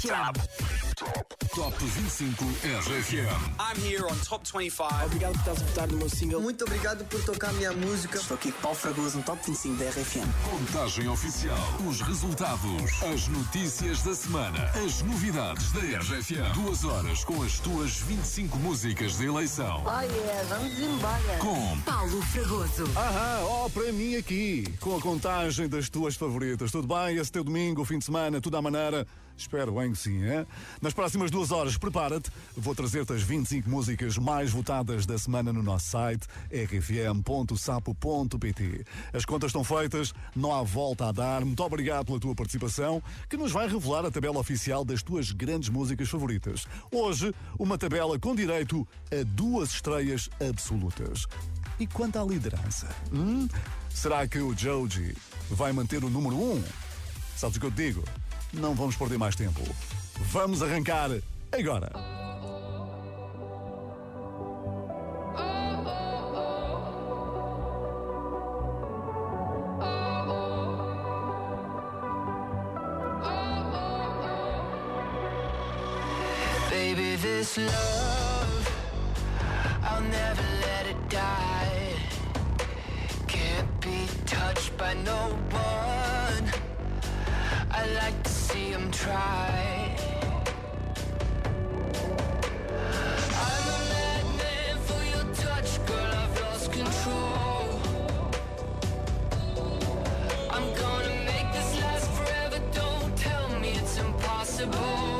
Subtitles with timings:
[0.00, 0.32] RFM.
[1.54, 3.28] Top 25 RFM.
[3.58, 5.04] I'm here on Top 25.
[5.04, 6.40] Obrigado por estás a votar no meu single.
[6.40, 8.16] Muito obrigado por tocar minha música.
[8.16, 10.26] Estou aqui com Paulo Fragoso no Top 25 da RFM.
[10.48, 11.58] Contagem oficial.
[11.86, 13.02] Os resultados.
[13.12, 14.70] As notícias da semana.
[14.70, 16.54] As novidades da RFM.
[16.54, 19.84] Duas horas com as tuas 25 músicas de eleição.
[19.84, 21.38] Oh yeah, vamos embora.
[21.40, 22.84] Com Paulo Fragoso.
[22.96, 26.70] Aham, ó, para mim aqui, com a contagem das tuas favoritas.
[26.70, 27.16] Tudo bem?
[27.16, 29.06] Esse teu domingo, fim de semana, tudo à maneira?
[29.40, 30.46] Espero bem que sim, é?
[30.82, 32.30] Nas próximas duas horas, prepara-te.
[32.54, 37.64] Vou trazer-te as 25 músicas mais votadas da semana no nosso site, rfm.sapo.pt.
[39.14, 41.42] As contas estão feitas, não há volta a dar.
[41.42, 45.70] Muito obrigado pela tua participação, que nos vai revelar a tabela oficial das tuas grandes
[45.70, 46.66] músicas favoritas.
[46.92, 51.26] Hoje, uma tabela com direito a duas estreias absolutas.
[51.78, 52.94] E quanto à liderança?
[53.10, 53.48] Hum?
[53.88, 55.16] Será que o Joji
[55.48, 56.52] vai manter o número 1?
[56.52, 56.62] Um?
[57.36, 58.04] Sabes o que eu te digo?
[58.52, 59.62] Não vamos perder mais tempo.
[60.32, 61.10] Vamos arrancar
[61.52, 61.92] agora.
[76.70, 78.70] Baby, this love,
[79.82, 81.94] I'll never let it die.
[83.28, 85.79] Can't be touched by no one.
[87.94, 89.96] Like to see him try.
[93.46, 96.12] I'm a for your touch, girl.
[96.22, 97.80] I've lost control.
[100.50, 102.60] I'm gonna make this last forever.
[102.72, 105.19] Don't tell me it's impossible.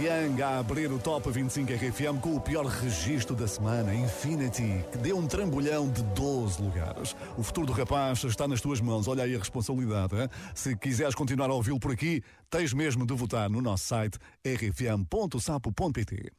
[0.00, 4.96] Young a abrir o Top 25 RFM com o pior registro da semana, Infinity, que
[4.96, 7.14] deu um trambolhão de 12 lugares.
[7.36, 10.16] O futuro do rapaz está nas tuas mãos, olha aí a responsabilidade.
[10.16, 10.28] Hein?
[10.54, 16.32] Se quiseres continuar a ouvi-lo por aqui, tens mesmo de votar no nosso site rfm.sapo.pt.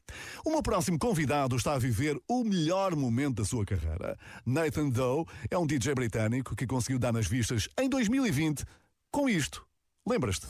[0.44, 4.18] O meu próximo convidado está a viver o melhor momento da sua carreira.
[4.44, 8.66] Nathan Doe é um DJ britânico que conseguiu dar nas vistas em 2020
[9.12, 9.64] com isto.
[10.08, 10.48] Lembras-te?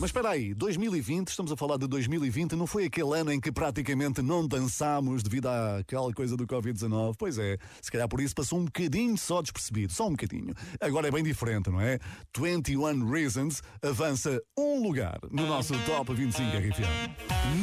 [0.00, 3.52] Mas espera aí, 2020, estamos a falar de 2020, não foi aquele ano em que
[3.52, 7.14] praticamente não dançámos devido àquela coisa do Covid-19?
[7.16, 10.52] Pois é, se calhar por isso passou um bocadinho só despercebido, só um bocadinho.
[10.80, 11.98] Agora é bem diferente, não é?
[12.36, 16.82] 21 Reasons avança um lugar no nosso Top 25 RFM.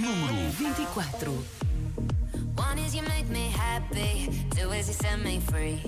[0.02, 1.32] Número 24.
[2.56, 5.80] One is you make me happy, two is you set me free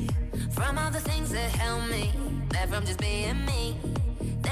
[0.51, 2.11] from all the things that help me,
[2.49, 4.00] that from just being me.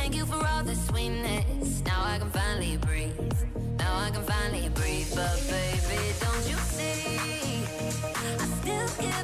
[0.09, 1.83] Thank you for all the sweetness.
[1.85, 3.13] Now I can finally breathe.
[3.77, 5.07] Now I can finally breathe.
[5.13, 7.63] But baby, don't you see?
[8.17, 9.23] I still get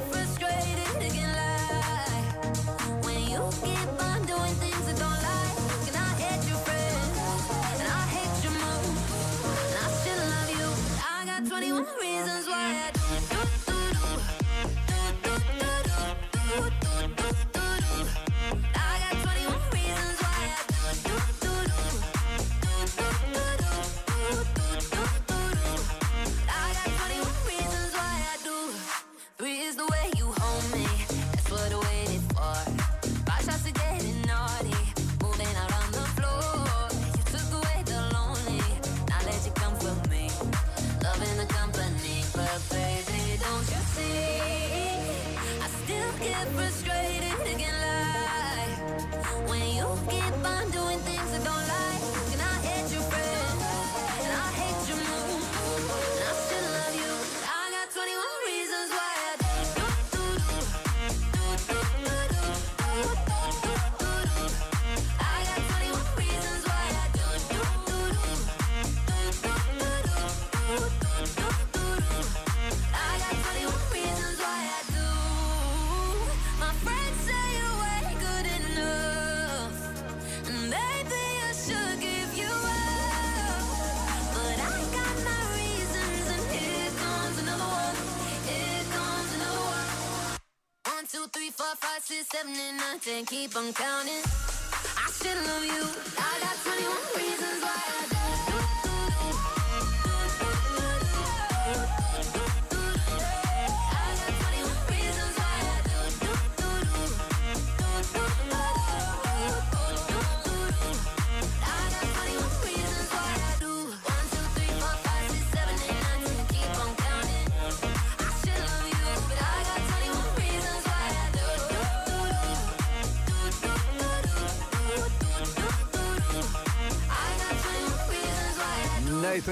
[93.56, 93.95] funk out.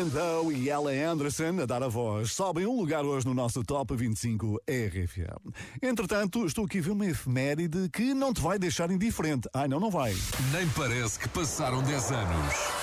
[0.09, 3.95] Doe e Ella Anderson a dar a voz sobem um lugar hoje no nosso Top
[3.95, 5.53] 25 RFM.
[5.83, 9.49] Entretanto, estou aqui a ver uma efeméride que não te vai deixar indiferente.
[9.55, 10.15] Ai, não, não vai.
[10.53, 12.74] Nem parece que passaram 10 anos.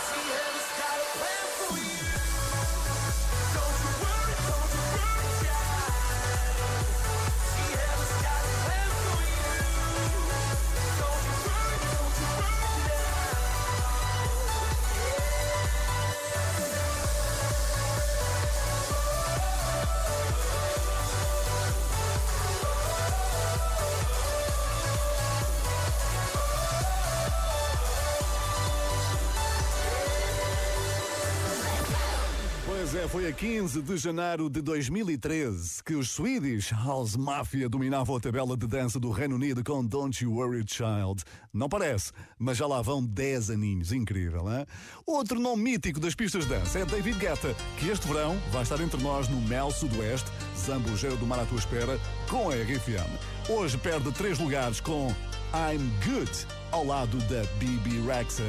[33.02, 38.20] É, foi a 15 de janeiro de 2013 que os Swedish House Mafia dominavam a
[38.20, 41.24] tabela de dança do Reino Unido com Don't You Worry Child.
[41.52, 43.92] Não parece, mas já lá vão 10 aninhos.
[43.92, 44.66] Incrível, hein?
[45.06, 48.80] Outro nome mítico das pistas de dança é David Guetta, que este verão vai estar
[48.80, 53.50] entre nós no Mel Sudoeste, Zambujeiro do Mar à tua espera, com a RFM.
[53.50, 55.08] Hoje perde 3 lugares com
[55.54, 58.44] I'm Good, ao lado da Bibi Rexa.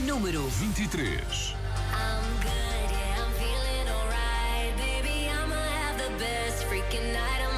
[0.00, 1.20] Número 23.
[1.92, 2.65] I'm good,
[6.92, 7.55] looking, I don't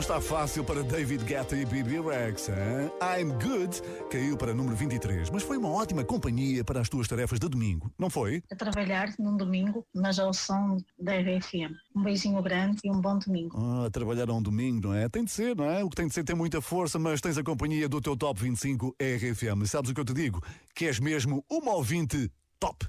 [0.00, 2.48] não está fácil para David Guetta e Bibi Rex.
[2.48, 2.90] Hein?
[3.02, 7.38] I'm Good caiu para número 23, mas foi uma ótima companhia para as tuas tarefas
[7.38, 8.42] de domingo, não foi?
[8.50, 11.74] A trabalhar num domingo, mas ao som da RFM.
[11.94, 13.54] Um beijinho grande e um bom domingo.
[13.58, 15.06] Ah, trabalhar a um domingo, não é?
[15.06, 15.84] Tem de ser, não é?
[15.84, 18.40] O que tem de ser tem muita força, mas tens a companhia do teu Top
[18.40, 19.66] 25 RFM.
[19.66, 20.42] Sabes o que eu te digo?
[20.74, 22.86] Que és mesmo uma ouvinte top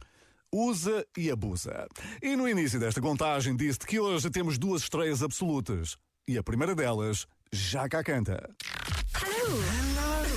[0.54, 1.88] usa e abusa.
[2.22, 5.98] E no início desta contagem disse-te que hoje temos duas estreias absolutas.
[6.28, 8.50] E a primeira delas já cá canta.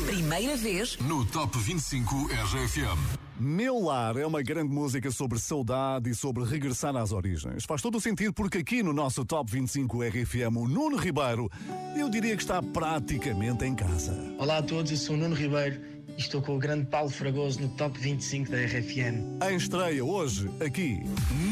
[0.06, 3.18] Primeira vez No Top 25 RFM.
[3.38, 7.64] Meu Lar é uma grande música sobre saudade e sobre regressar às origens.
[7.64, 11.50] Faz todo o sentido porque aqui no nosso Top 25 RFM, o Nuno Ribeiro,
[11.96, 14.34] eu diria que está praticamente em casa.
[14.38, 15.80] Olá a todos, eu sou o Nuno Ribeiro
[16.16, 19.44] e estou com o grande Paulo Fragoso no Top 25 da RFM.
[19.50, 21.02] Em estreia hoje, aqui,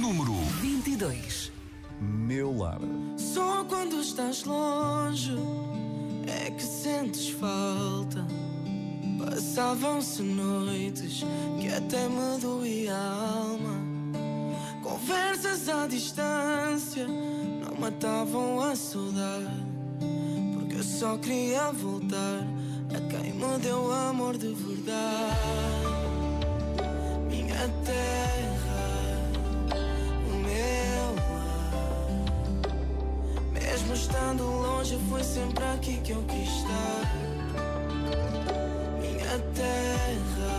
[0.01, 1.53] Número 22.
[2.03, 2.81] Meu Lar.
[3.17, 5.37] Só quando estás longe
[6.27, 8.27] é que sentes falta.
[9.19, 11.25] Passavam-se noites
[11.61, 13.93] que até me doía a alma.
[14.83, 19.65] Conversas à distância não matavam a saudade.
[20.55, 22.47] Porque eu só queria voltar
[22.95, 25.37] a quem me deu amor de verdade.
[27.29, 28.52] Minha terra,
[33.83, 37.15] Mesmo estando longe, foi sempre aqui que eu quis estar.
[39.01, 40.55] Minha terra,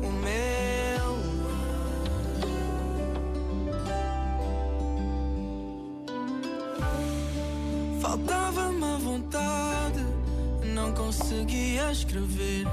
[0.00, 1.18] o meu.
[8.00, 10.06] Faltava-me a vontade,
[10.72, 12.68] não conseguia escrever.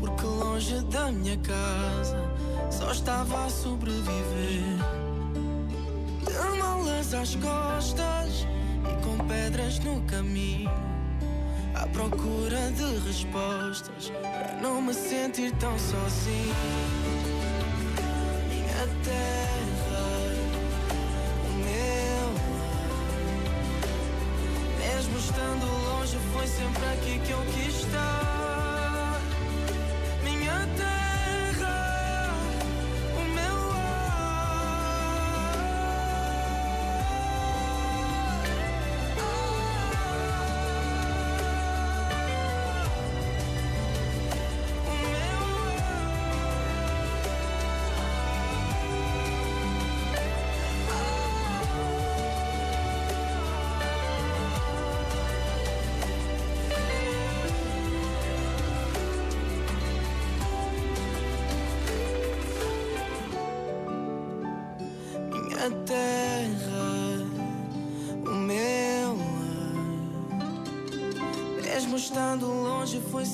[0.00, 2.20] Porque longe da minha casa
[2.68, 4.76] só estava a sobreviver.
[6.24, 8.07] De malas às costas
[9.68, 10.70] pedras no caminho.
[11.74, 16.54] À procura de respostas para não me sentir tão sozinho.
[18.48, 19.57] Minha terra,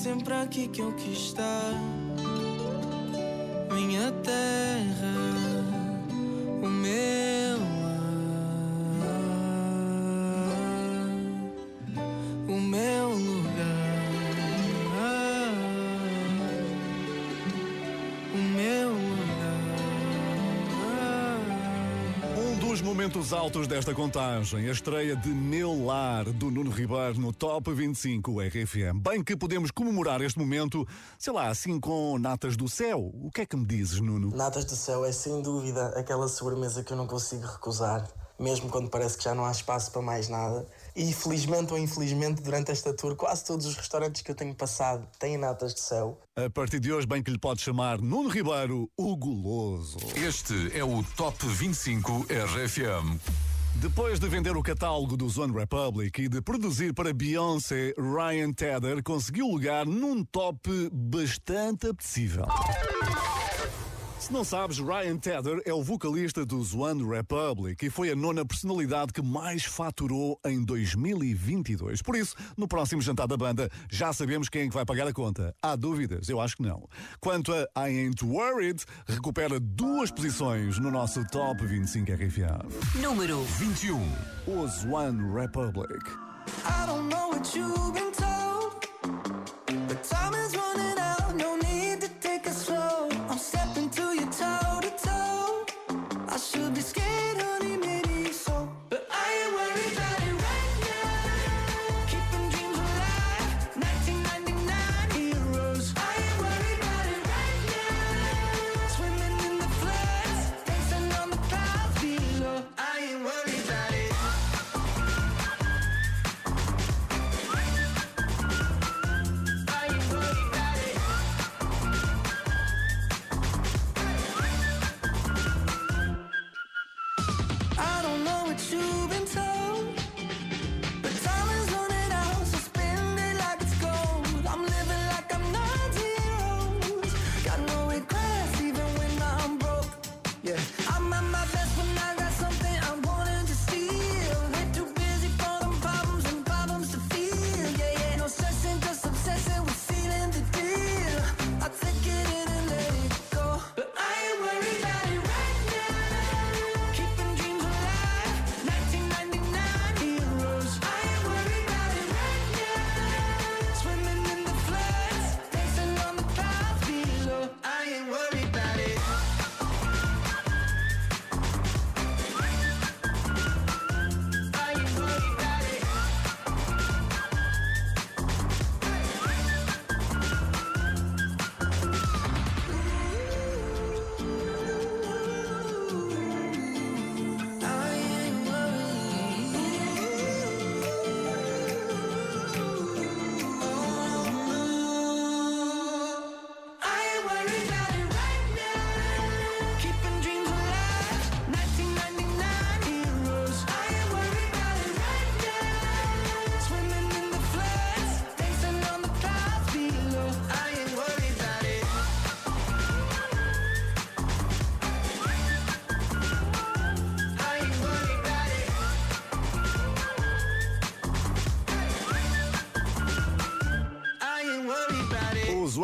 [0.05, 1.94] sempre aqui que eu quis estar.
[22.85, 25.87] Momentos altos desta contagem, a estreia de Meu
[26.35, 29.01] do Nuno Ribeiro, no Top 25 RFM.
[29.01, 30.87] Bem que podemos comemorar este momento,
[31.17, 33.11] sei lá, assim com natas do céu.
[33.15, 34.29] O que é que me dizes, Nuno?
[34.35, 38.07] Natas do Céu é sem dúvida aquela sobremesa que eu não consigo recusar,
[38.39, 40.67] mesmo quando parece que já não há espaço para mais nada.
[40.95, 45.05] E felizmente ou infelizmente, durante esta tour, quase todos os restaurantes que eu tenho passado
[45.19, 46.19] têm natas de céu.
[46.35, 49.97] A partir de hoje, bem que lhe pode chamar Nuno Ribeiro, o guloso.
[50.15, 53.19] Este é o Top 25 RFM.
[53.75, 59.03] Depois de vender o catálogo do One Republic e de produzir para Beyoncé, Ryan Tedder
[59.03, 62.45] conseguiu lugar num top bastante apetecível.
[64.25, 68.43] Se não sabes, Ryan Tedder é o vocalista dos One Republic e foi a nona
[68.43, 72.01] personalidade que mais faturou em 2022.
[72.01, 75.13] Por isso, no próximo jantar da banda, já sabemos quem é que vai pagar a
[75.13, 75.53] conta.
[75.61, 76.27] Há dúvidas?
[76.27, 76.89] Eu acho que não.
[77.19, 82.65] Quanto a I Ain't Worried, recupera duas posições no nosso Top 25 RFA.
[82.99, 84.01] Número 21.
[84.47, 86.03] Os One Republic.
[86.65, 88.87] I don't know what you've been told,
[89.87, 90.94] but time is running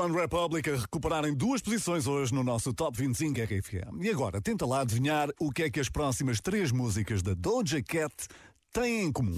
[0.02, 4.02] One Republic a recuperarem duas posições hoje no nosso Top 25 RFM.
[4.02, 7.84] E agora, tenta lá adivinhar o que é que as próximas três músicas da Doja
[7.84, 8.12] Cat
[8.74, 9.38] têm em comum.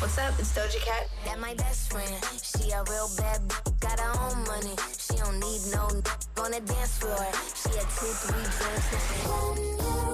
[0.00, 0.40] What's up?
[0.40, 1.06] It's Doja Cat.
[1.26, 2.16] That my best friend.
[2.42, 3.42] She a real bad
[3.78, 4.74] got her own money.
[4.96, 5.88] She don't need no
[6.42, 7.26] on the dance floor.
[7.54, 10.09] She had two, three drinks.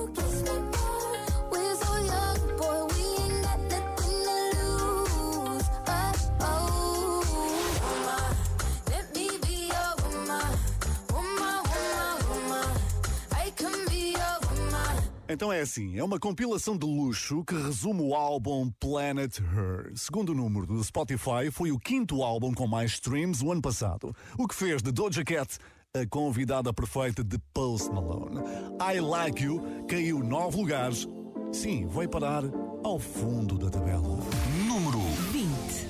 [15.37, 19.93] Então é assim, é uma compilação de luxo que resume o álbum Planet Her.
[19.95, 24.17] Segundo o número do Spotify, foi o quinto álbum com mais streams o ano passado,
[24.39, 25.59] o que fez de Doja Cat
[25.95, 28.41] a convidada perfeita de Post Malone.
[28.81, 31.07] I Like You caiu nove lugares.
[31.53, 32.43] Sim, vai parar
[32.83, 34.19] ao fundo da tabela.
[34.67, 35.01] Número
[35.33, 35.87] 20.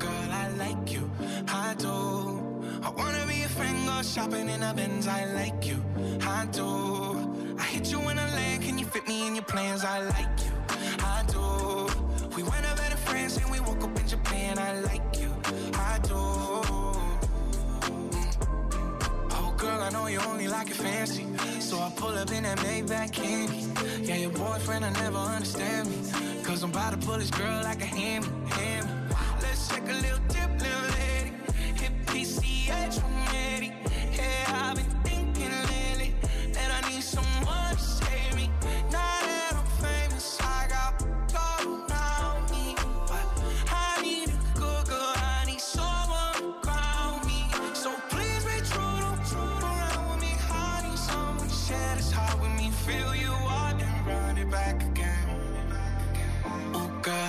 [0.00, 1.08] Girl, I like you,
[1.46, 2.56] I do.
[2.82, 5.06] I wanna be a friend, go shopping in a Benz.
[5.06, 5.80] I like you,
[6.20, 7.45] I do.
[7.58, 9.84] I hit you in a land, can you fit me in your plans?
[9.84, 10.52] I like you,
[11.00, 11.86] I do.
[12.36, 14.58] We went a better friends and we woke up in Japan.
[14.58, 15.32] I like you,
[15.74, 16.14] I do.
[19.38, 21.26] Oh, girl, I know you only like it fancy.
[21.60, 23.66] So I pull up in that Maybach candy.
[24.02, 26.42] Yeah, your boyfriend, I never understand me.
[26.44, 28.90] Cause I'm about to pull this girl like a hammy, hammy.
[29.42, 31.32] Let's take a little dip, little lady.
[31.74, 33.02] Hit PCH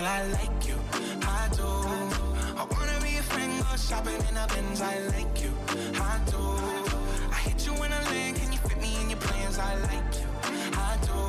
[0.07, 0.79] I like you,
[1.23, 1.67] I do.
[2.55, 4.79] I wanna be a friend, go shopping in a Benz.
[4.79, 5.51] I like you,
[5.99, 6.43] I do.
[7.29, 9.59] I hit you in a lane, can you fit me in your plans?
[9.59, 10.27] I like you,
[10.79, 11.19] I do.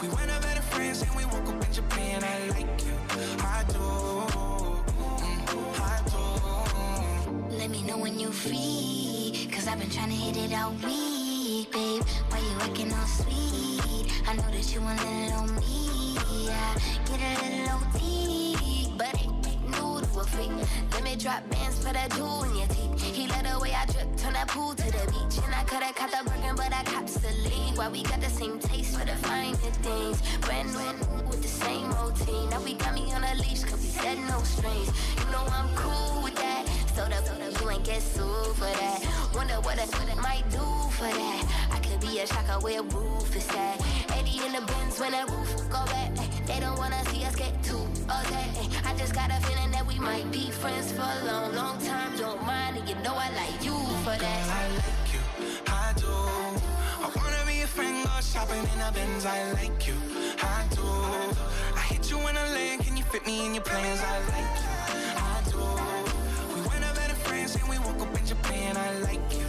[0.00, 2.22] We went a better friends and we woke up in Japan.
[2.22, 2.94] I like you,
[3.40, 3.86] I do.
[5.02, 7.56] Mm, I do.
[7.56, 9.48] Let me know when you free.
[9.50, 12.04] Cause I've been trying to hit it all week, babe.
[12.30, 14.06] Why you acting all sweet?
[14.28, 15.87] I know that you want little on me.
[17.08, 18.92] Get a little OT.
[18.98, 20.50] But ain't new to a freak.
[20.92, 23.14] Let me drop bands for that jewel in your teeth.
[23.14, 25.42] He let the way I drip, turn that pool to the beach.
[25.42, 27.78] And I coulda caught the Birkin, but I cops the lead.
[27.78, 30.20] Why we got the same taste for the finer things.
[30.42, 32.50] Brand new with the same routine.
[32.50, 34.92] Now we got me on a leash, cause we said no strings.
[35.18, 36.66] You know I'm cool with that.
[36.94, 39.00] So the, you ain't get sued for that.
[39.34, 41.68] Wonder what I might do for that.
[41.72, 43.80] I could be a shocker where roof is at.
[44.12, 45.97] 80 in the bins when that roof go back.
[46.58, 48.50] They don't wanna see us get too upset.
[48.84, 52.16] I just got a feeling that we might be friends for a long, long time.
[52.18, 54.42] Don't mind, and you know I like you for that.
[54.60, 55.22] I like you,
[55.68, 56.10] I do.
[57.04, 59.24] I wanna be a friend, go shopping in a Benz.
[59.24, 59.94] I like you,
[60.42, 60.82] I do.
[61.76, 64.00] I hit you in a lane, can you fit me in your plans?
[64.00, 64.74] I like you,
[65.14, 65.62] I do.
[66.54, 68.76] We went a better friends and we woke up in Japan.
[68.76, 69.46] I like you,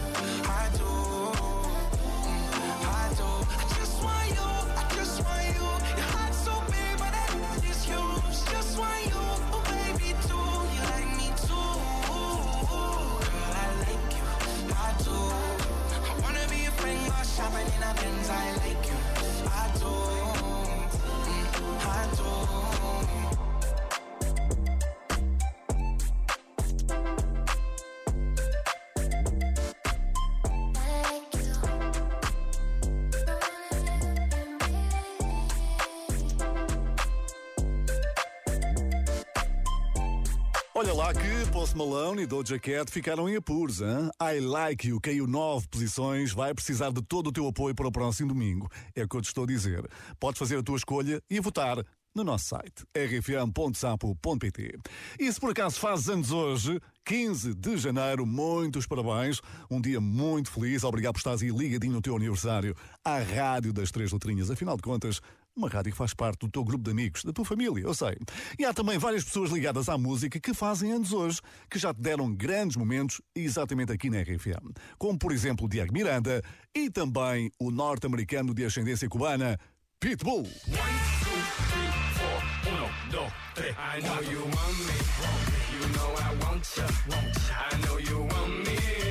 [17.48, 18.30] in a Benz.
[18.30, 18.98] I like you,
[19.48, 20.39] I do.
[40.80, 44.10] Olha lá que Post Malone e Doja Cat ficaram em apuros, hein?
[44.18, 47.92] I Like You caiu nove posições, vai precisar de todo o teu apoio para o
[47.92, 48.66] próximo domingo.
[48.96, 49.86] É o que eu te estou a dizer.
[50.18, 54.78] Podes fazer a tua escolha e votar no nosso site rfm.sapo.pt.
[55.18, 59.42] E se por acaso fazes anos hoje, 15 de janeiro, muitos parabéns.
[59.70, 60.82] Um dia muito feliz.
[60.82, 64.50] Obrigado por estares aí ligadinho no teu aniversário à Rádio das Três Letrinhas.
[64.50, 65.20] Afinal de contas,
[65.56, 68.16] uma rádio que faz parte do teu grupo de amigos, da tua família, eu sei.
[68.58, 72.00] E há também várias pessoas ligadas à música que fazem anos hoje, que já te
[72.00, 74.72] deram grandes momentos exatamente aqui na RFM.
[74.98, 76.42] Como, por exemplo, o Diego Miranda
[76.74, 79.58] e também o norte-americano de ascendência cubana,
[79.98, 80.46] Pitbull.
[83.76, 84.96] I know you want me.
[85.74, 86.84] You know I want you.
[87.52, 89.09] I know you want me.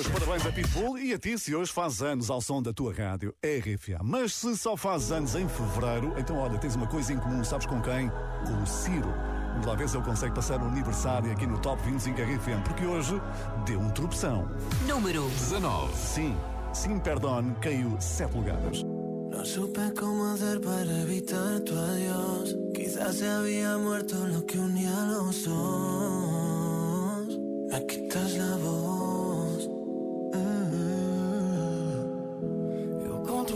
[0.00, 2.90] Os parabéns a Pitbull e a ti se hoje faz anos ao som da tua
[2.90, 3.98] rádio RFA.
[4.02, 7.66] Mas se só faz anos em fevereiro, então olha, tens uma coisa em comum, sabes
[7.66, 8.08] com quem?
[8.08, 9.12] Com o Ciro.
[9.50, 12.86] Vamos lá ver se ele consegue passar o aniversário aqui no Top 25 RFM, porque
[12.86, 13.20] hoje
[13.66, 14.48] deu um tropeção.
[14.88, 15.94] Número 19.
[15.94, 16.34] Sim,
[16.72, 18.82] Sim Perdón caiu 7 lugares.
[18.82, 22.56] No supe cómo hacer para evitar tu adiós.
[22.72, 27.38] Quizás se había muerto lo que unía a los dos.
[27.70, 29.09] Me quitas la voz.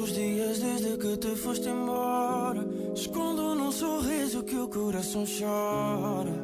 [0.04, 2.62] Os dias desde que te foste embora.
[2.94, 6.34] Escondo num sorriso que o coração chora.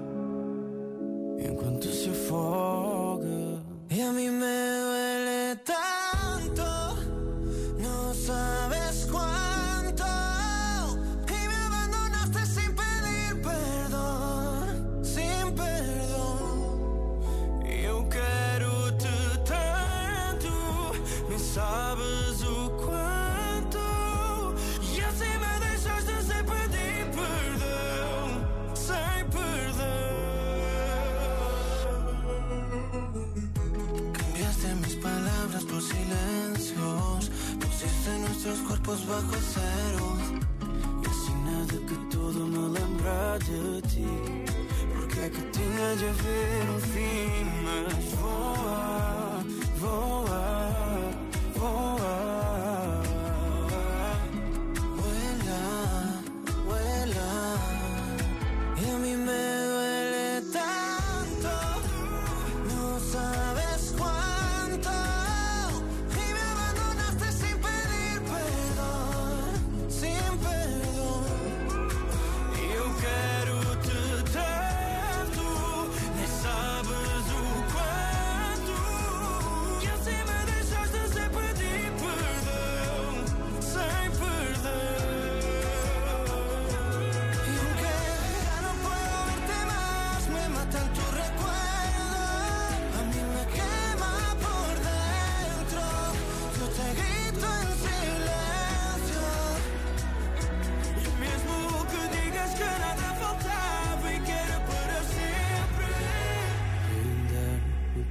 [1.38, 2.99] Enquanto se afoga.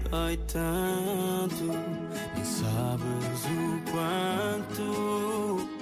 [0.09, 1.65] Dói tanto.
[2.35, 5.78] Nem sabes o quanto.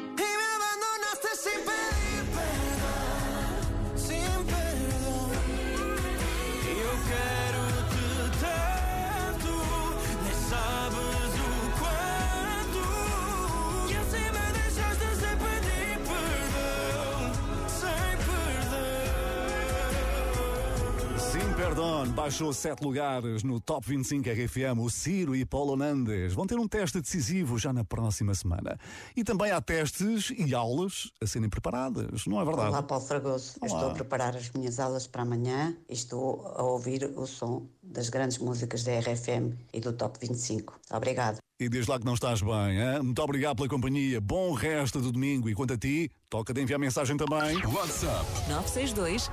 [21.78, 24.80] Perdón baixou 7 lugares no Top 25 RFM.
[24.80, 28.80] O Ciro e Paulo Nandes vão ter um teste decisivo já na próxima semana.
[29.16, 32.70] E também há testes e aulas a serem preparadas, não é verdade?
[32.70, 33.58] Olá, Paulo Fragoso.
[33.62, 33.68] Olá.
[33.68, 38.10] Estou a preparar as minhas aulas para amanhã e estou a ouvir o som das
[38.10, 40.80] grandes músicas da RFM e do Top 25.
[40.92, 41.38] Obrigado.
[41.60, 43.02] E diz lá que não estás bem, hein?
[43.02, 44.22] Muito obrigado pela companhia.
[44.22, 45.50] Bom resto do domingo.
[45.50, 47.58] E quanto a ti, toca de enviar mensagem também.
[47.66, 49.24] WhatsApp 962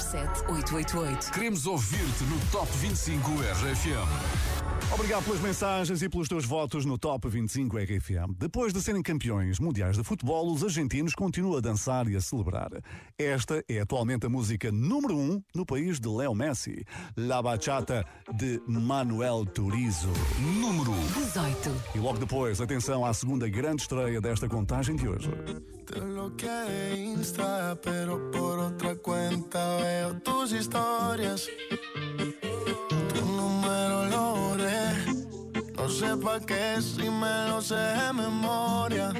[0.00, 1.32] 007 888.
[1.32, 4.54] Queremos ouvir-te no Top 25 RFM.
[4.92, 8.36] Obrigado pelas mensagens e pelos teus votos no Top 25 RFM.
[8.38, 12.70] Depois de serem campeões mundiais de futebol, os argentinos continuam a dançar e a celebrar.
[13.18, 16.84] Esta é atualmente a música número 1 um no país de Leo Messi.
[17.16, 17.93] La Bachata
[18.34, 20.12] de Manuel Turizo.
[20.60, 21.70] Número 18.
[21.94, 25.30] E logo depois, atenção à segunda grande estreia desta contagem de hoje.
[25.86, 31.46] Te bloqueé Insta, pero por otra cuenta veo tus historias.
[33.14, 34.94] Tu número lo borré.
[35.76, 39.12] No sé pa' qué si me lo sé de memoria.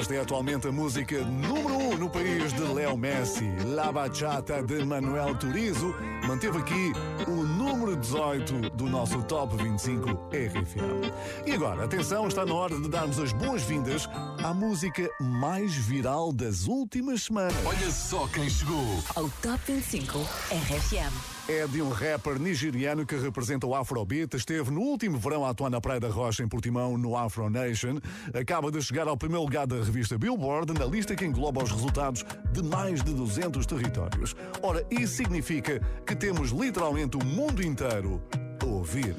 [0.00, 3.44] Esta é atualmente a música número 1 um no país de Léo Messi.
[3.66, 5.94] La Bachata de Manuel Turizo
[6.26, 6.92] manteve aqui
[7.28, 11.12] o número 18 do nosso Top 25 RFM.
[11.46, 14.08] E agora, atenção, está na hora de darmos as boas-vindas
[14.42, 17.54] à música mais viral das últimas semanas.
[17.66, 23.66] Olha só quem chegou ao Top 25 RFM é de um rapper nigeriano que representa
[23.66, 24.36] o Afrobeat.
[24.36, 27.98] Esteve no último verão a atuar na Praia da Rocha, em Portimão, no Afro Nation.
[28.34, 32.24] Acaba de chegar ao primeiro lugar da revista Billboard, na lista que engloba os resultados
[32.52, 34.34] de mais de 200 territórios.
[34.62, 38.22] Ora, isso significa que temos literalmente o mundo inteiro
[38.62, 39.16] a ouvir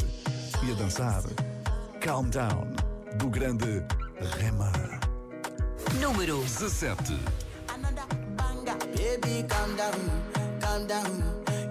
[0.66, 1.24] e a dançar.
[2.00, 2.68] Calm Down,
[3.18, 3.84] do grande
[4.38, 4.72] Rema.
[6.00, 7.14] Número 17.
[8.96, 10.00] Baby, calm down,
[10.60, 11.42] calm down.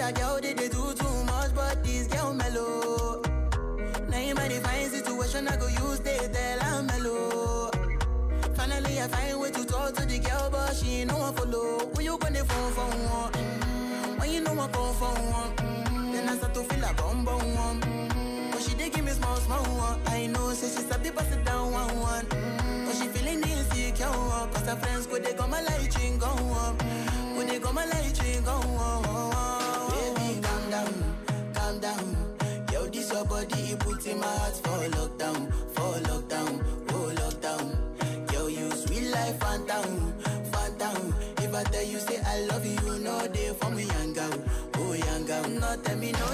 [0.00, 3.22] other girl they, they do too much, but this girl mellow.
[4.08, 7.70] Now in my divine situation, I go use they tell I'm mellow.
[8.54, 11.78] Finally, I find way to talk to the girl, but she ain't no one follow.
[11.94, 13.32] When you gonna phone for one?
[13.32, 14.20] Mm-hmm.
[14.20, 15.56] When you know I come for one?
[15.56, 16.12] Mm-hmm.
[16.12, 17.80] Then I start to feel a bum bum one.
[17.80, 18.50] Mm-hmm.
[18.50, 20.00] But she dey give me small small one.
[20.06, 22.24] I know, say she sabi pass it down one one.
[22.26, 22.84] Mm-hmm.
[22.86, 24.06] But she feeling insecure.
[24.52, 26.76] Cause her friends go they go my light ring go on.
[27.34, 29.05] Go they go my light ring go on.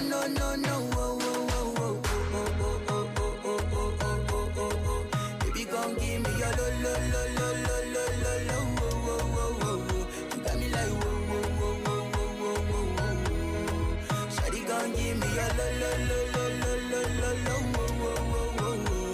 [0.08, 2.00] No, no, no, no, oh, oh, oh, oh,
[2.32, 5.02] oh, oh, oh, oh, oh, oh, oh, oh, oh, oh.
[5.40, 9.12] Baby, gon' give me your lo, lo, lo, lo, lo, lo, lo, lo, oh, oh,
[9.12, 10.36] oh, oh, oh.
[10.36, 14.30] You got me like whoa, whoa, whoa, whoa, whoa, whoa, whoa, whoa.
[14.34, 18.30] Shawty gon' give me your lo, lo, lo, lo, lo, lo, lo, lo, oh, oh,
[18.38, 19.06] oh, oh, oh.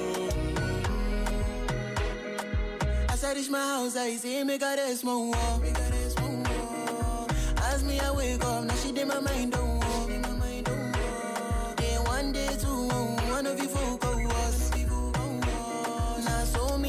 [3.10, 5.58] As I reach my house, I see me got a small wall.
[5.60, 7.28] Me got a small wall.
[7.64, 9.67] As me I wake up, now she did my mind don't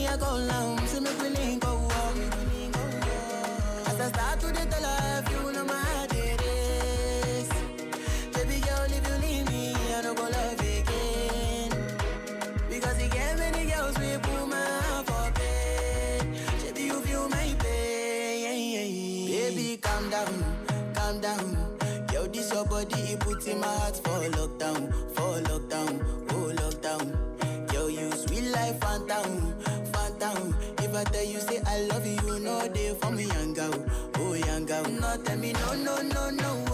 [0.10, 0.78] I go long,
[1.19, 1.88] willing go.
[3.88, 4.48] As I start to
[5.28, 5.52] you.
[8.34, 11.72] Baby girl, if you leave me, I don't go love again.
[12.69, 13.10] Because you
[13.72, 15.32] girls we put my heart for.
[16.63, 19.28] Baby, you feel my pain.
[19.32, 20.43] Baby, calm down,
[20.95, 21.58] calm down.
[22.13, 24.91] Yo, this your body, it puts in my heart for lockdown,
[35.17, 36.68] tell me no, no, no, no,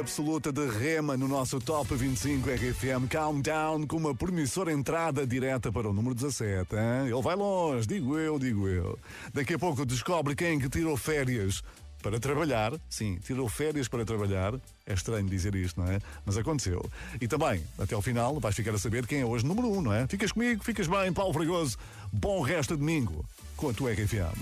[0.00, 5.88] absoluta de Rema no nosso Top 25 RFM Countdown com uma promissora entrada direta para
[5.88, 6.74] o número 17.
[6.74, 7.12] Hein?
[7.12, 8.98] Ele vai longe, digo eu, digo eu.
[9.34, 11.62] Daqui a pouco descobre quem que tirou férias
[12.02, 12.72] para trabalhar.
[12.88, 14.54] Sim, tirou férias para trabalhar.
[14.86, 15.98] É estranho dizer isto, não é?
[16.24, 16.82] Mas aconteceu.
[17.20, 19.82] E também, até ao final, vais ficar a saber quem é hoje número 1, um,
[19.82, 20.06] não é?
[20.06, 21.76] Ficas comigo, ficas bem, Paulo Fregoso.
[22.10, 23.22] Bom resto de domingo
[23.54, 24.34] com a tua RFM.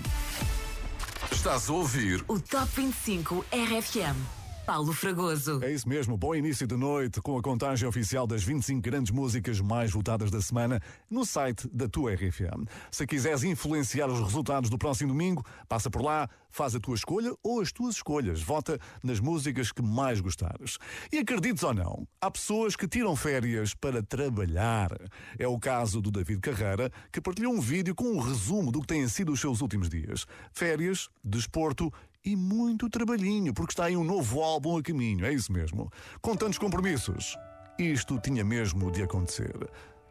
[1.33, 4.38] Estás a ouvir o Top 25 RFM.
[4.68, 5.61] Paulo Fragoso.
[5.64, 9.62] É isso mesmo, bom início de noite com a contagem oficial das 25 grandes músicas
[9.62, 10.78] mais votadas da semana
[11.09, 12.68] no site da tua RFM.
[12.90, 17.32] Se quiseres influenciar os resultados do próximo domingo, passa por lá, faz a tua escolha
[17.43, 18.43] ou as tuas escolhas.
[18.43, 20.76] Vota nas músicas que mais gostares.
[21.11, 24.90] E acredites ou não, há pessoas que tiram férias para trabalhar.
[25.38, 28.88] É o caso do David Carreira, que partilhou um vídeo com um resumo do que
[28.88, 30.26] têm sido os seus últimos dias.
[30.53, 31.90] Férias, desporto
[32.29, 35.91] e muito trabalhinho, porque está aí um novo álbum a caminho, é isso mesmo.
[36.20, 37.39] Com tantos compromissos.
[37.79, 39.57] Isto tinha mesmo de acontecer.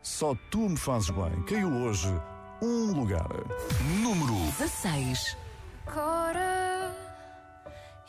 [0.01, 1.43] Só tu me fazes bem.
[1.43, 2.07] Caiu hoje
[2.59, 3.30] um lugar.
[4.01, 5.38] Número 16.
[5.86, 6.95] Agora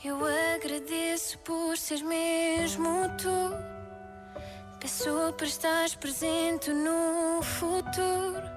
[0.02, 0.16] eu
[0.54, 2.88] agradeço por seres mesmo
[3.18, 4.38] tu.
[4.80, 8.48] Peço para estar presente no futuro.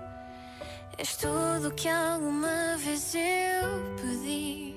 [0.97, 4.70] És tudo o que alguma vez eu pedi.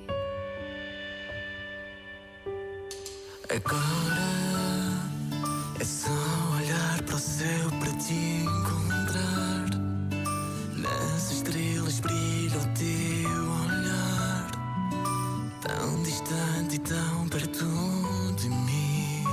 [3.55, 4.99] Agora
[5.79, 6.11] é só
[6.57, 9.71] olhar para o céu para te encontrar.
[10.77, 13.31] Nas estrelas brilha o teu
[13.63, 14.51] olhar,
[15.61, 17.65] tão distante e tão perto
[18.39, 19.25] de mim.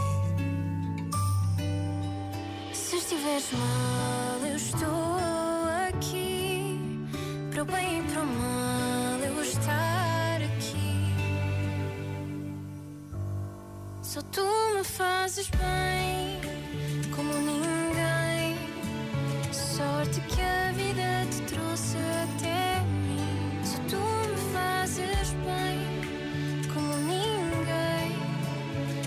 [2.73, 5.17] Se estiveres mal, eu estou
[5.89, 6.79] aqui.
[7.49, 8.60] Para o bem e para o mal,
[14.31, 16.39] tu me fazes bem,
[17.13, 18.57] como ninguém.
[19.51, 23.59] Sorte que a vida te trouxe até mim.
[23.63, 23.97] Só tu
[24.29, 28.15] me fazes bem, como ninguém.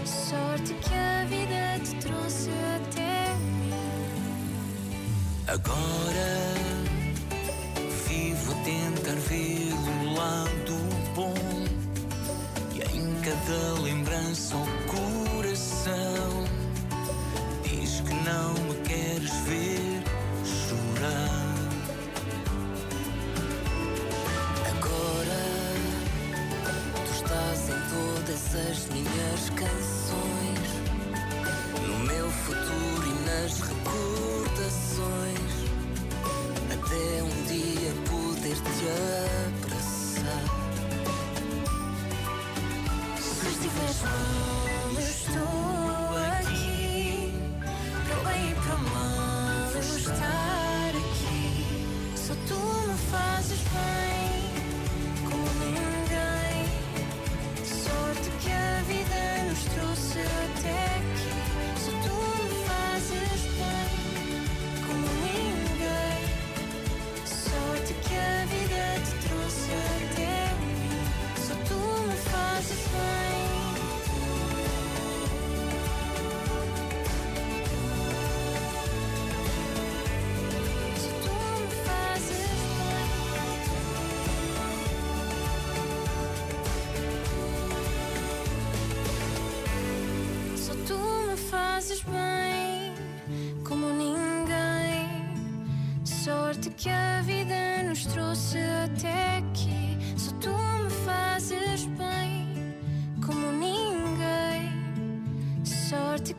[0.04, 3.72] Sorte que a vida te trouxe até mim.
[5.46, 6.54] Agora
[8.08, 10.14] vivo a tentar ver o
[13.24, 16.44] cada lembrança o coração
[17.62, 20.02] diz que não me queres ver
[20.44, 21.54] chorar.
[24.76, 25.40] Agora
[27.06, 30.68] tu estás em todas as minhas canções,
[31.88, 34.23] no meu futuro e nas recordações,
[44.04, 44.43] estiveres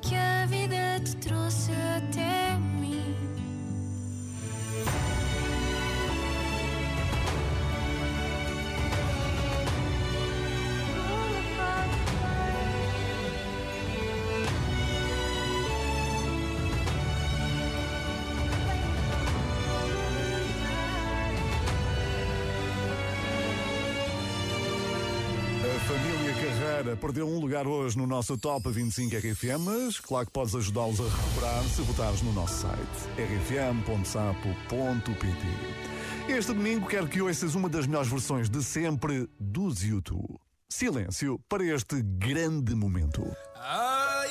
[0.02, 0.25] Sorte
[27.06, 31.04] perdeu um lugar hoje no nosso Top 25 RFM, mas claro que podes ajudá-los a
[31.04, 32.80] recuperar se votares no nosso site
[33.16, 34.58] rfm.sapo.pt.
[36.28, 40.40] Este domingo quero que ouças uma das melhores versões de sempre dos YouTube.
[40.68, 43.22] Silêncio para este grande momento.
[43.56, 44.26] I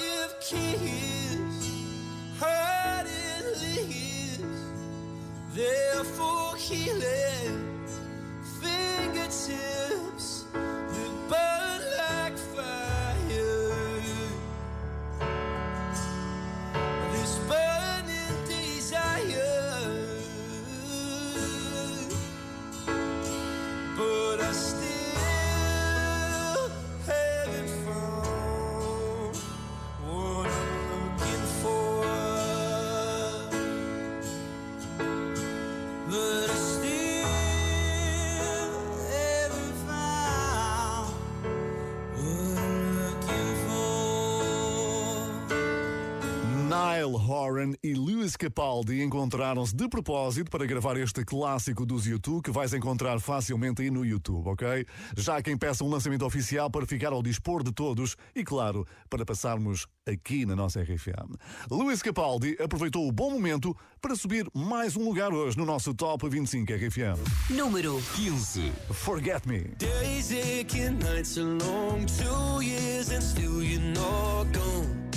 [47.44, 52.72] Horan e Lewis Capaldi encontraram-se de propósito para gravar este clássico dos YouTube que vais
[52.72, 54.86] encontrar facilmente aí no YouTube, ok?
[55.16, 58.86] Já há quem peça um lançamento oficial para ficar ao dispor de todos e, claro,
[59.10, 61.36] para passarmos aqui na nossa RFM.
[61.70, 66.26] Lewis Capaldi aproveitou o bom momento para subir mais um lugar hoje no nosso Top
[66.26, 67.20] 25 RFM.
[67.50, 68.72] Número 15.
[68.90, 69.60] Forget Me.
[69.76, 75.10] Days aching, nights are long, two years and still you're not gone.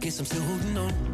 [0.00, 1.13] Guess I'm still holding on.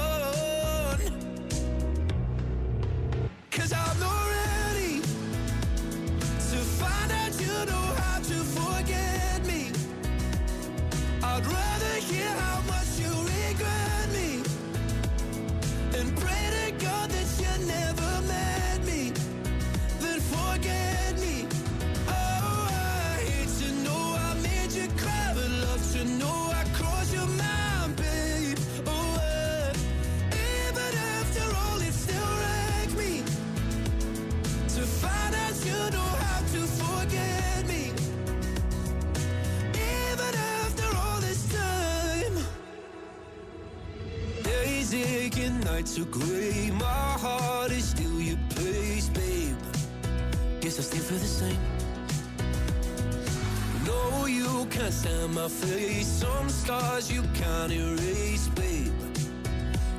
[55.51, 56.07] Face.
[56.07, 58.93] Some scars you can't erase, babe.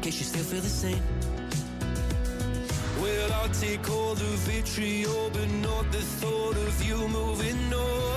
[0.00, 1.02] Guess you still feel the same.
[3.00, 8.11] Well, I'll take all the vitriol, but not the thought of you moving on.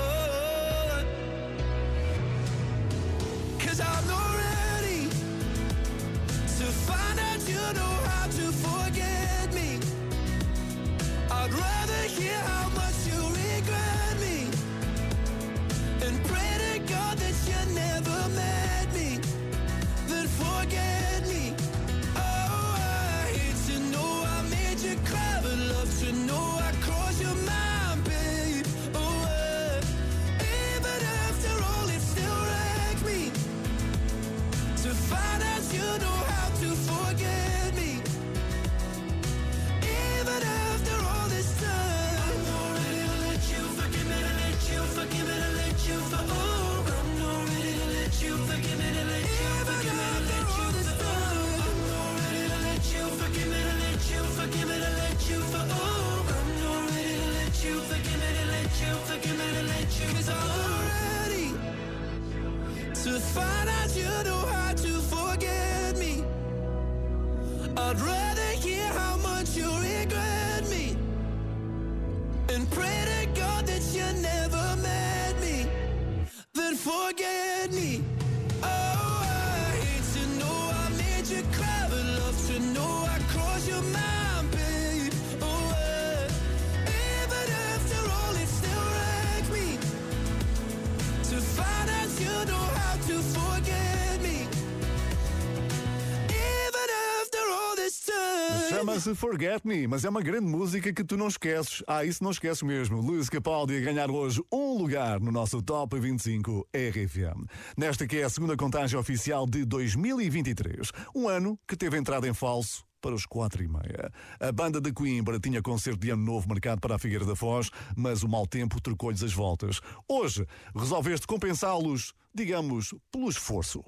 [99.05, 101.83] Chama-se Forget Me, mas é uma grande música que tu não esqueces.
[101.87, 102.99] Ah, isso não esqueces mesmo.
[102.99, 107.45] Luís Capaldi a ganhar hoje um lugar no nosso Top 25 RFM.
[107.77, 110.91] Nesta que é a segunda contagem oficial de 2023.
[111.13, 114.11] Um ano que teve entrada em falso para os quatro e meia.
[114.39, 117.69] A banda de Coimbra tinha concerto de ano novo marcado para a Figueira da Foz,
[117.95, 119.81] mas o mau tempo trocou-lhes as voltas.
[120.09, 123.83] Hoje, resolveste compensá-los, digamos, pelo esforço.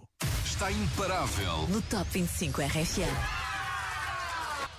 [0.45, 1.67] Está imparável.
[1.69, 3.46] No Top 25 RFM.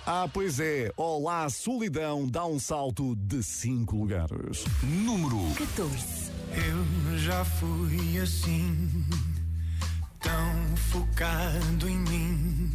[0.05, 0.91] Ah, pois é.
[0.97, 4.65] Olá, solidão dá um salto de cinco lugares.
[4.81, 6.31] Número 14.
[6.51, 9.05] Eu já fui assim,
[10.19, 12.73] tão focado em mim,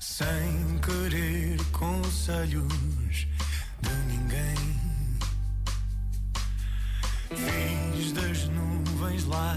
[0.00, 3.28] sem querer conselhos
[3.80, 4.82] de ninguém.
[7.30, 9.56] Fiz das nuvens lá,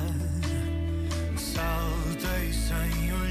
[1.36, 3.25] saltei sem olhar,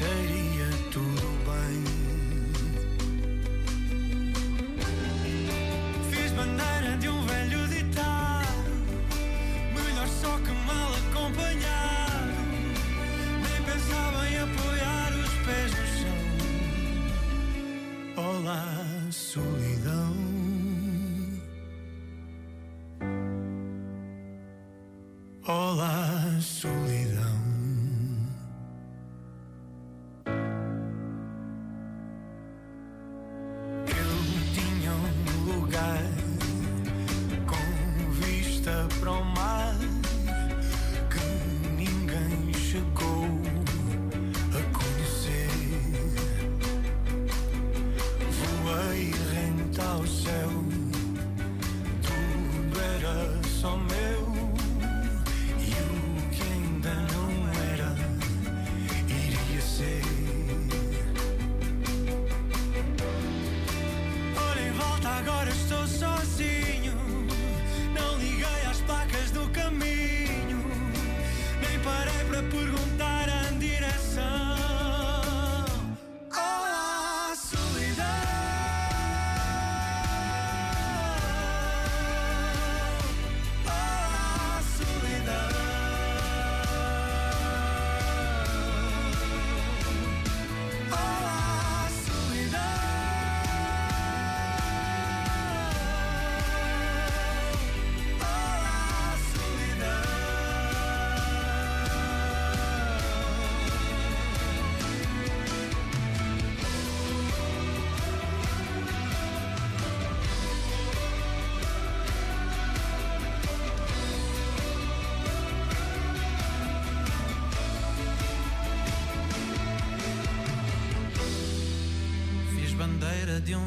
[0.00, 0.49] fim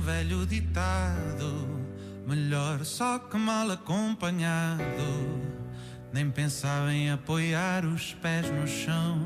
[0.04, 1.80] velho ditado:
[2.28, 4.84] melhor só que mal acompanhado.
[6.12, 9.23] Nem pensava em apoiar os pés no chão.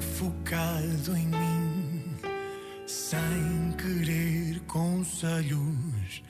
[0.00, 2.16] Focado em mim,
[2.86, 6.22] sem querer conselhos.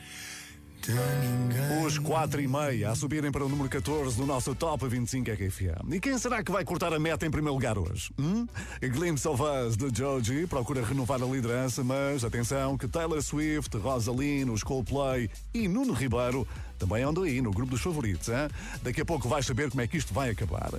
[1.86, 5.92] Os 4 e meia a subirem para o número 14 do nosso Top 25 RFM.
[5.92, 8.10] E quem será que vai cortar a meta em primeiro lugar hoje?
[8.18, 8.46] Hum?
[8.82, 13.76] A Glimpse of Us de Joji procura renovar a liderança, mas atenção que Taylor Swift,
[13.76, 16.48] Rosaline, os Coldplay e Nuno Ribeiro
[16.78, 18.28] também andam aí no grupo dos favoritos.
[18.28, 18.48] Hein?
[18.82, 20.70] Daqui a pouco vais saber como é que isto vai acabar.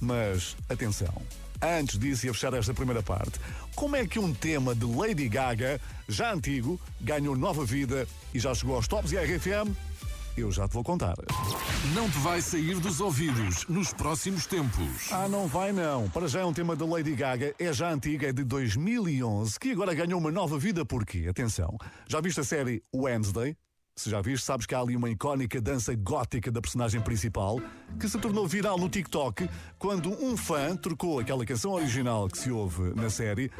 [0.00, 1.12] Mas atenção.
[1.62, 3.38] Antes disso, e a fechar esta primeira parte,
[3.74, 8.54] como é que um tema de Lady Gaga, já antigo, ganhou nova vida e já
[8.54, 9.70] chegou aos tops e à RFM?
[10.36, 11.16] Eu já te vou contar.
[11.94, 15.12] Não te vai sair dos ouvidos nos próximos tempos.
[15.12, 16.08] Ah, não vai não.
[16.08, 19.72] Para já é um tema da Lady Gaga, é já antiga, é de 2011, que
[19.72, 21.26] agora ganhou uma nova vida porquê?
[21.28, 21.76] Atenção,
[22.08, 23.54] já viste a série Wednesday?
[24.00, 27.60] Se já viste, sabes que há ali uma icónica dança gótica da personagem principal
[27.98, 29.46] que se tornou viral no TikTok
[29.78, 33.50] quando um fã trocou aquela canção original que se ouve na série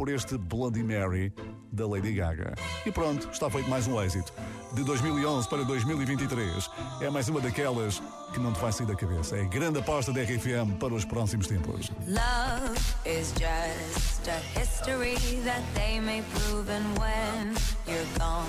[0.00, 1.30] por este Bloody Mary
[1.70, 2.54] da Lady Gaga.
[2.86, 4.32] E pronto, está feito mais um êxito.
[4.72, 6.70] De 2011 para 2023.
[7.02, 8.00] É mais uma daquelas
[8.32, 9.36] que não te vai sair da cabeça.
[9.36, 11.90] É a grande aposta da RFM para os próximos tempos.
[12.06, 17.54] Love is just a history that they may prove, and when
[17.86, 18.48] you're gone,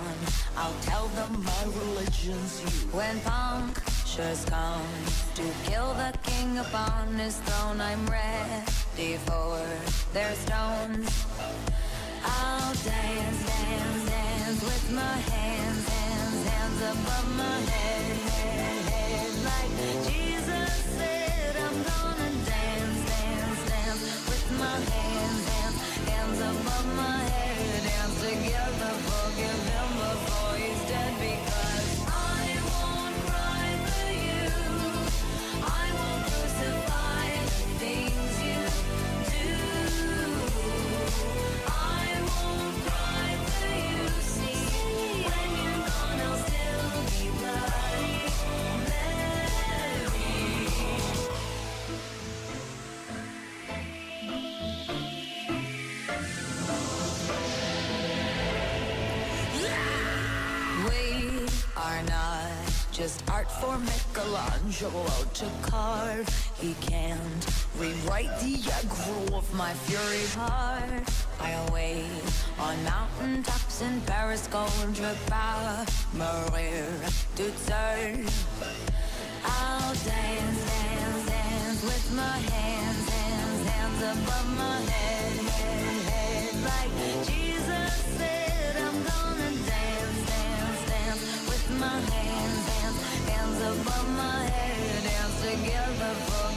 [0.56, 2.88] I'll tell them my religion's you.
[2.94, 3.20] When
[4.12, 4.82] punctures come
[5.36, 9.62] to kill the king upon his throne, I'm ready for
[10.12, 11.26] their stones.
[12.24, 19.74] I'll dance, dance, dance with my hands, hands, hands above my head, head, head, like
[20.12, 21.56] Jesus said.
[21.56, 25.78] I'm gonna dance, dance, dance with my hands, hands,
[26.10, 29.91] hands above my head, dance together, forgive him
[64.72, 66.54] Michelangelo to carve.
[66.58, 67.46] He can't
[67.78, 71.04] rewrite the aggro of my fury heart.
[71.42, 72.24] I await
[72.58, 75.86] on mountain tops in Paris, going to power.
[76.14, 76.88] Maria
[77.36, 78.26] to turn.
[79.44, 86.54] I'll dance, dance, dance with my hands, hands, hands above my head, head, head.
[86.72, 92.31] Like Jesus said, I'm gonna dance, dance, dance with my hands
[93.60, 96.51] above my head, hands together for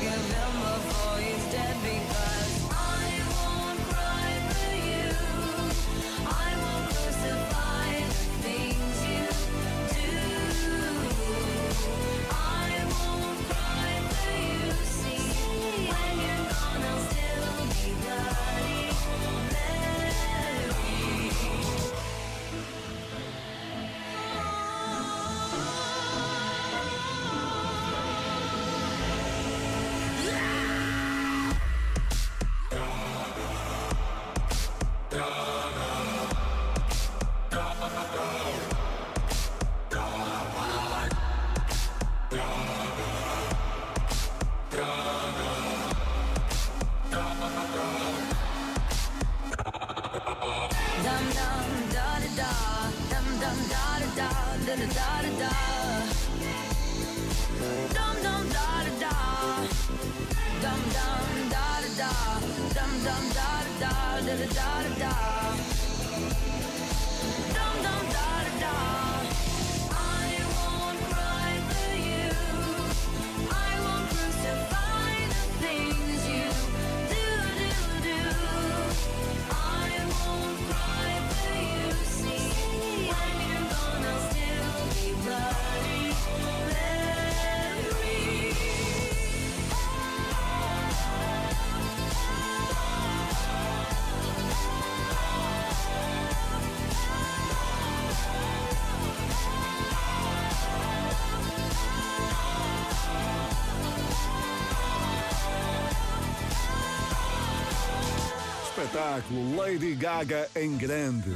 [108.94, 109.56] espetáculo.
[109.56, 111.34] Lady Gaga em grande.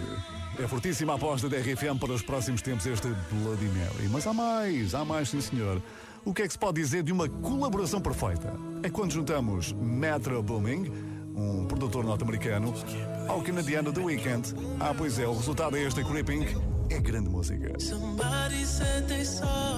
[0.58, 4.08] É a fortíssima aposta da RFM para os próximos tempos este Bloody Mary.
[4.10, 5.82] Mas há mais, há mais, sim senhor.
[6.24, 8.52] O que é que se pode dizer de uma colaboração perfeita?
[8.82, 10.92] É quando juntamos Metro Booming,
[11.34, 12.74] um produtor norte-americano,
[13.28, 14.54] ao canadiano The Weeknd.
[14.78, 16.46] Ah, pois é, o resultado é este Creeping.
[16.90, 17.78] É grande música.
[17.78, 19.77] Somebody said they saw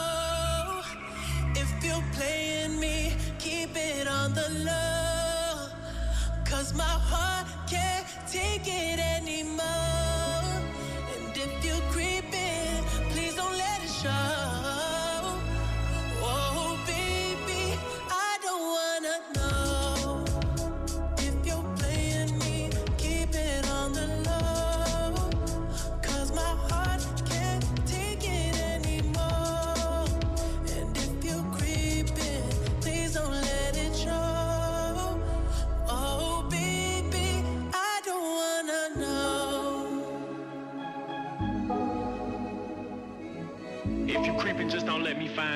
[4.33, 5.67] The low.
[6.45, 9.20] Cause my heart can't take it anymore.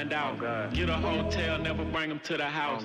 [0.05, 0.73] Find out.
[0.73, 2.83] Get a hotel, never bring them to the house.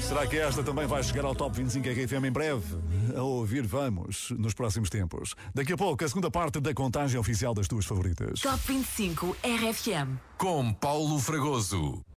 [0.00, 2.76] Será que esta também vai chegar ao Top 25 RFM em breve?
[3.16, 5.34] A ouvir, vamos, nos próximos tempos.
[5.54, 8.40] Daqui a pouco, a segunda parte da contagem oficial das tuas favoritas.
[8.40, 10.18] Top 25 RFM.
[10.36, 12.04] Com Paulo Fragoso.